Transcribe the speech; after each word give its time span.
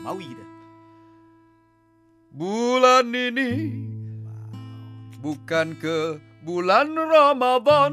Maui 0.00 0.24
kita. 0.26 0.44
Bulan 2.30 3.10
ini 3.10 3.50
bukan 5.18 5.74
ke 5.76 6.16
bulan 6.40 6.94
Ramadan. 6.94 7.92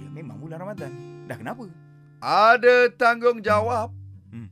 Ya 0.00 0.08
memang 0.10 0.40
bulan 0.40 0.58
Ramadan. 0.58 0.90
Dah 1.28 1.36
kenapa? 1.36 1.68
Ada 2.18 2.88
tanggungjawab 2.96 3.92
Hmm. 4.32 4.48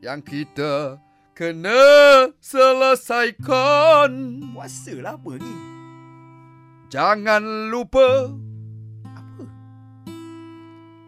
yang 0.00 0.22
kita 0.22 1.02
kena 1.34 2.30
selesaikan. 2.38 4.10
Puasa 4.54 4.94
lah 5.02 5.18
apa 5.18 5.28
lagi? 5.34 5.54
Jangan 6.88 7.42
lupa 7.68 8.30
Apa? 9.02 9.44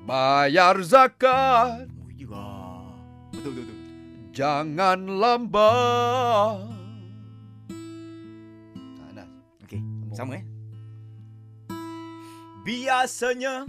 bayar 0.03 0.83
zakat. 0.83 1.87
Oh 1.87 2.11
juga. 2.13 2.43
Betul 3.31 3.55
betul 3.55 3.71
betul. 3.71 3.86
Jangan 4.37 5.09
lambat. 5.17 6.69
Ah, 9.01 9.11
dah. 9.17 9.25
Okey, 9.65 9.81
sama 10.13 10.37
eh. 10.37 10.45
Biasanya 12.61 13.65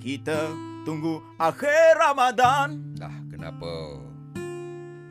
kita 0.00 0.48
tunggu 0.88 1.20
akhir 1.36 2.00
Ramadan 2.00 2.96
Dah, 2.96 3.12
kenapa? 3.28 4.00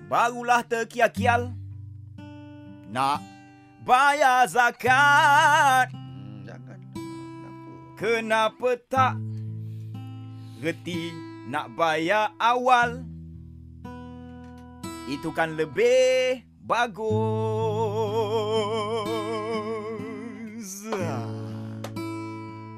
barulah 0.09 0.65
terkial-kial 0.65 1.53
nak 2.89 3.21
bayar 3.85 4.49
zakat. 4.49 5.93
Hmm, 5.93 6.41
jangan. 6.41 6.79
Kenapa? 6.89 7.69
Kenapa 8.01 8.69
tak 8.89 9.13
reti 10.57 11.13
nak 11.53 11.69
bayar 11.77 12.33
awal? 12.41 13.05
Itu 15.09 15.33
kan 15.33 15.57
lebih 15.57 16.45
bagus. 16.61 17.09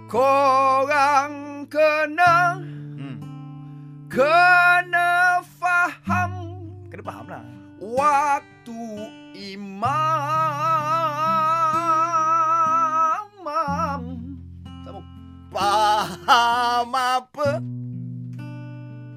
Korang 0.08 1.66
kena 1.68 2.62
Hmm, 2.94 3.18
kena 4.06 5.42
faham 5.58 6.32
kena 6.94 7.02
faham 7.02 7.26
lah. 7.28 7.42
waktu 7.82 9.10
imam. 9.34 9.84
Sambung. 14.86 15.08
Faham 15.50 16.94
apa? 16.94 17.50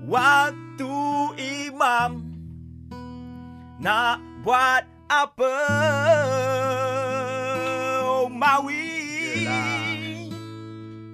Waktu 0.06 0.94
imam 1.36 2.35
nak 3.86 4.18
buat 4.42 4.82
apa? 5.06 5.54
Oh, 8.02 8.26
Mawi. 8.26 9.46
Yelah. 9.46 10.26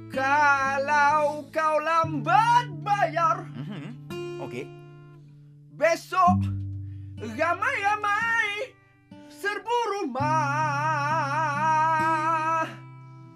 Kalau 0.08 1.44
kau 1.52 1.76
lambat 1.84 2.72
bayar, 2.80 3.44
Mhm. 3.52 3.92
Okey. 4.48 4.64
besok 5.76 6.48
ramai-ramai 7.20 8.72
serbu 9.28 9.78
rumah 9.92 10.24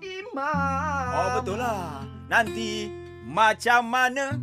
imam. 0.01 1.13
Oh 1.13 1.29
betul 1.37 1.61
lah. 1.61 2.09
Nanti 2.33 2.89
macam 3.29 3.85
mana 3.85 4.41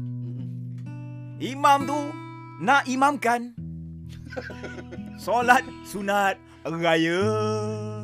imam 1.41 1.79
tu 1.81 2.13
nak 2.61 2.85
imamkan 2.85 3.62
solat 5.15 5.61
sunat 5.83 6.35
raya. 6.63 7.21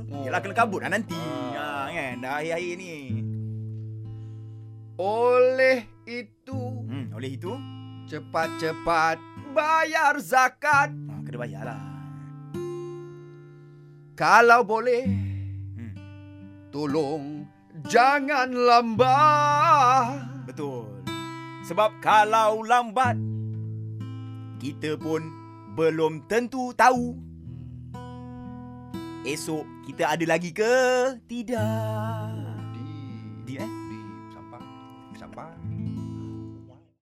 Oh. 0.09 0.24
Yalah 0.24 0.40
kena 0.40 0.53
kabut 0.53 0.81
lah 0.81 0.92
nanti. 0.92 1.16
Ah. 1.56 1.88
Ha, 1.90 1.92
kan 1.92 2.16
dah 2.20 2.34
akhir-akhir 2.38 2.76
ni. 2.76 2.96
Oleh 4.96 5.88
itu, 6.03 6.59
Hmm, 6.86 7.08
oleh 7.14 7.34
itu 7.34 7.56
cepat-cepat 8.06 9.16
bayar 9.52 10.20
zakat. 10.20 10.92
ha, 10.92 11.14
kena 11.24 11.38
bayar 11.40 11.64
lah. 11.66 11.81
Kalau 14.14 14.68
boleh, 14.68 15.08
Hmm, 15.08 15.94
tolong 16.68 17.48
jangan 17.88 18.52
lambat. 18.52 20.44
betul. 20.44 20.84
Sebab 21.64 21.96
kalau 22.02 22.59
lambat 22.62 23.16
kita 24.59 25.00
pun 25.00 25.24
belum 25.79 26.28
tentu 26.28 26.75
tahu 26.75 27.16
esok 29.23 29.63
kita 29.88 30.12
ada 30.12 30.25
lagi 30.28 30.51
ke 30.51 30.75
tidak. 31.23 32.35
Di, 32.75 32.84
Di 33.47 33.53
eh? 33.56 33.72
di 33.88 34.00
sampah, 34.35 34.62
sampah. 35.16 35.50